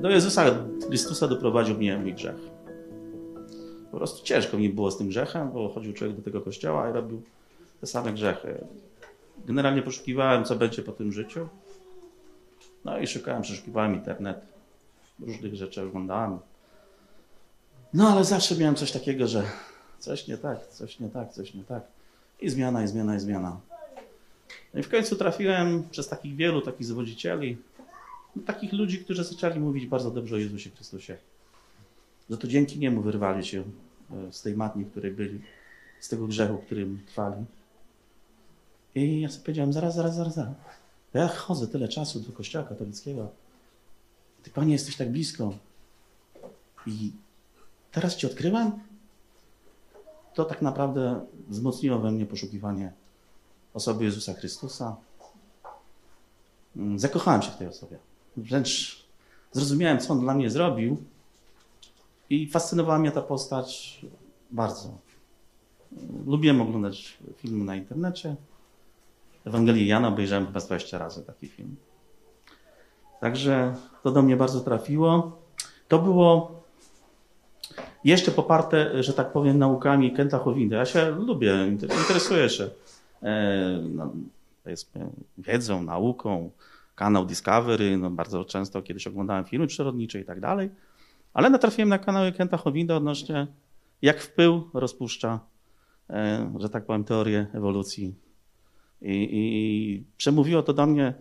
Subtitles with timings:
[0.00, 0.44] do Jezusa
[0.86, 2.36] Chrystusa doprowadził mnie mój grzech.
[3.90, 6.92] Po prostu ciężko mi było z tym grzechem, bo chodził człowiek do tego kościoła i
[6.92, 7.22] robił
[7.80, 8.64] te same grzechy.
[9.46, 11.48] Generalnie poszukiwałem, co będzie po tym życiu.
[12.84, 14.40] No i szukałem, przeszukiwałem internet,
[15.20, 16.38] różnych rzeczy oglądałem.
[17.94, 19.44] No ale zawsze miałem coś takiego, że
[19.98, 21.82] coś nie tak, coś nie tak, coś nie tak.
[22.40, 23.60] I zmiana, i zmiana, i zmiana.
[24.74, 27.56] No i w końcu trafiłem przez takich wielu takich zwodzicieli,
[28.46, 31.16] takich ludzi, którzy zaczęli mówić bardzo dobrze o Jezusie Chrystusie.
[32.30, 33.64] Że to dzięki Niemu wyrwali się
[34.10, 35.40] e, z tej matni, w której byli,
[36.00, 37.44] z tego grzechu, którym trwali.
[38.94, 40.54] I ja sobie powiedziałem, zaraz, zaraz, zaraz, zaraz.
[41.14, 43.30] Ja chodzę tyle czasu do kościoła katolickiego.
[44.42, 45.52] Ty, Panie, jesteś tak blisko.
[46.86, 47.12] I
[47.92, 48.72] teraz Cię odkryłem?
[50.34, 52.92] To tak naprawdę wzmocniło we mnie poszukiwanie
[53.74, 54.96] osoby Jezusa Chrystusa.
[56.76, 57.98] Mm, Zakochałem się w tej osobie.
[58.42, 58.98] Wręcz
[59.52, 60.96] zrozumiałem, co On dla mnie zrobił.
[62.30, 64.00] I fascynowała mnie ta postać
[64.50, 64.98] bardzo.
[66.26, 68.36] Lubiłem oglądać filmy na internecie.
[69.44, 71.76] Ewangelię Jana obejrzałem chyba z 20 razy taki film.
[73.20, 75.38] Także to do mnie bardzo trafiło.
[75.88, 76.60] To było
[78.04, 80.76] jeszcze poparte, że tak powiem, naukami Kenta Howinda.
[80.76, 82.70] Ja się lubię, inter- interesuję się
[83.22, 84.12] e, no,
[84.64, 86.50] powiedzmy, wiedzą, nauką,
[86.98, 90.70] kanał Discovery, no bardzo często kiedyś oglądałem filmy przyrodnicze i tak dalej,
[91.34, 93.46] ale natrafiłem na kanały Kenta Howinda odnośnie
[94.02, 95.40] jak w pył rozpuszcza,
[96.10, 98.14] e, że tak powiem, teorię ewolucji.
[99.02, 101.14] I, I przemówiło to do mnie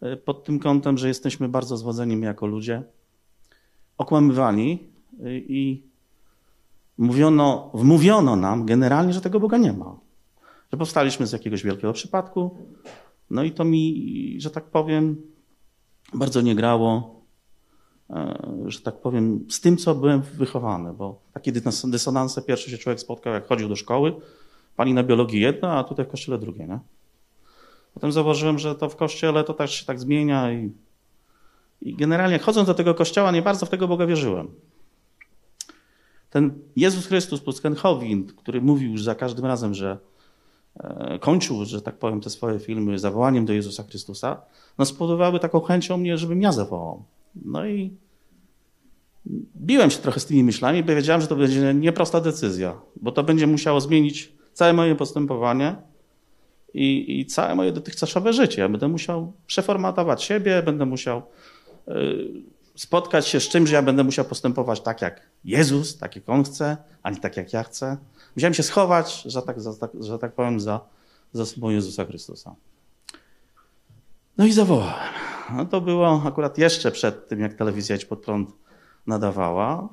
[0.00, 2.82] e, pod tym kątem, że jesteśmy bardzo zwodzeni jako ludzie,
[3.98, 4.78] okłamywani
[5.24, 5.82] e, i
[6.98, 9.96] mówiono, wmówiono nam generalnie, że tego Boga nie ma.
[10.72, 12.56] Że powstaliśmy z jakiegoś wielkiego przypadku.
[13.30, 15.16] No i to mi, że tak powiem,
[16.14, 17.20] bardzo nie grało,
[18.10, 22.78] e, że tak powiem, z tym, co byłem wychowany, bo takie dys- dysonanse pierwsze się
[22.78, 24.14] człowiek spotkał, jak chodził do szkoły.
[24.76, 26.78] Pani na biologii jedno, a tutaj w kościele drugie, nie?
[27.94, 30.72] Potem zauważyłem, że to w kościele to też się tak zmienia i,
[31.82, 34.48] i generalnie chodząc do tego kościoła nie bardzo w tego Boga wierzyłem.
[36.30, 39.98] Ten Jezus Chrystus plus Hovind, który mówił już za każdym razem, że
[41.20, 44.40] kończył, że tak powiem, te swoje filmy zawołaniem do Jezusa Chrystusa,
[44.78, 47.04] no spowodowały taką chęcią mnie, żebym ja zawołał.
[47.44, 47.90] No i
[49.56, 53.22] biłem się trochę z tymi myślami, bo wiedziałem, że to będzie nieprosta decyzja, bo to
[53.22, 55.76] będzie musiało zmienić całe moje postępowanie
[56.74, 58.62] i, i całe moje dotychczasowe życie.
[58.62, 61.22] Ja będę musiał przeformatować siebie, będę musiał
[61.88, 61.92] y,
[62.76, 66.44] spotkać się z czymś, że ja będę musiał postępować tak jak Jezus, tak jak On
[66.44, 67.96] chce, a nie tak jak ja chcę.
[68.36, 70.80] Musiałem się schować, że tak, za, tak, że tak powiem, za,
[71.32, 72.54] za sobą Jezusa Chrystusa.
[74.38, 75.14] No i zawołałem.
[75.52, 78.50] No to było akurat jeszcze przed tym, jak telewizja Idź Pod Prąd
[79.06, 79.88] nadawała,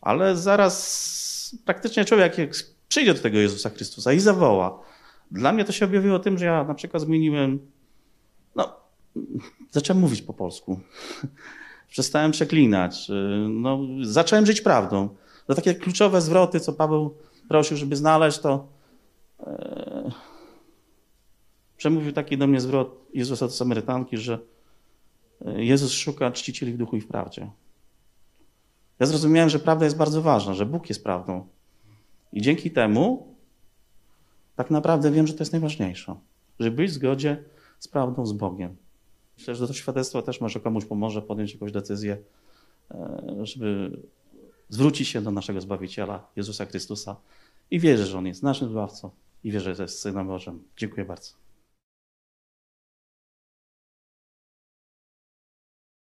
[0.00, 2.50] ale zaraz praktycznie człowiek jak
[2.88, 4.80] przyjdzie do tego Jezusa Chrystusa i zawoła.
[5.30, 7.70] Dla mnie to się objawiło tym, że ja na przykład zmieniłem,
[8.54, 8.76] no,
[9.70, 10.80] zacząłem mówić po polsku.
[11.90, 13.10] Przestałem przeklinać.
[13.48, 15.08] No, zacząłem żyć prawdą.
[15.46, 17.14] To takie kluczowe zwroty, co Paweł
[17.48, 18.68] prosił, żeby znaleźć, to
[19.40, 20.10] e,
[21.76, 24.38] przemówił taki do mnie zwrot Jezusa do Samarytanki, że
[25.46, 27.50] e, Jezus szuka czcicieli w duchu i w prawdzie.
[29.00, 31.46] Ja zrozumiałem, że prawda jest bardzo ważna, że Bóg jest prawdą.
[32.32, 33.34] I dzięki temu
[34.56, 36.16] tak naprawdę wiem, że to jest najważniejsze.
[36.60, 37.44] Żeby być w zgodzie
[37.78, 38.76] z prawdą, z Bogiem.
[39.40, 42.16] Myślę, że to świadectwo też może komuś pomoże podjąć jakąś decyzję,
[42.90, 43.98] e, żeby
[44.68, 47.16] zwrócić się do naszego Zbawiciela, Jezusa Chrystusa
[47.70, 49.10] i wierzę, że On jest naszym Zbawcą
[49.44, 50.62] i wierzę, że jest Synem Bożym.
[50.76, 51.30] Dziękuję bardzo.